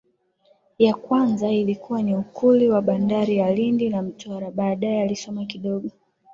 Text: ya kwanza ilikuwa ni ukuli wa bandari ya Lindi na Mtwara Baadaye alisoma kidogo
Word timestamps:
ya 0.79 0.93
kwanza 0.93 1.49
ilikuwa 1.51 2.01
ni 2.03 2.15
ukuli 2.15 2.69
wa 2.69 2.81
bandari 2.81 3.37
ya 3.37 3.53
Lindi 3.53 3.89
na 3.89 4.01
Mtwara 4.01 4.51
Baadaye 4.51 5.01
alisoma 5.01 5.45
kidogo 5.45 5.89